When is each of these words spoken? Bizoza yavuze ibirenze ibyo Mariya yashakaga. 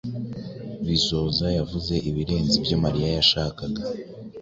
Bizoza 0.87 1.45
yavuze 1.57 1.93
ibirenze 2.09 2.53
ibyo 2.59 2.75
Mariya 2.83 3.09
yashakaga. 3.17 3.81